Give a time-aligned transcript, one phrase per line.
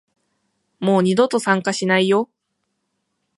[0.79, 2.27] もう二度と参加しないよ